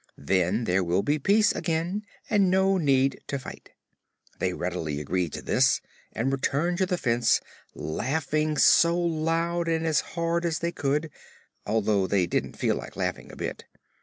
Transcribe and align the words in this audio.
Then 0.17 0.63
there 0.63 0.83
will 0.83 1.03
be 1.03 1.19
peace 1.19 1.51
again 1.51 2.07
and 2.27 2.49
no 2.49 2.79
need 2.79 3.21
to 3.27 3.37
fight." 3.37 3.69
They 4.39 4.51
readily 4.51 4.99
agreed 4.99 5.31
to 5.33 5.43
this 5.43 5.79
and 6.11 6.31
returned 6.31 6.79
to 6.79 6.87
the 6.87 6.97
fence 6.97 7.39
laughing 7.75 8.53
as 8.55 8.83
loud 8.83 9.67
and 9.67 9.85
as 9.85 9.99
hard 10.17 10.43
as 10.43 10.57
they 10.57 10.71
could, 10.71 11.11
although 11.67 12.07
they 12.07 12.25
didn't 12.25 12.57
feel 12.57 12.77
like 12.77 12.95
laughing 12.95 13.31
a 13.31 13.35
bit. 13.35 13.65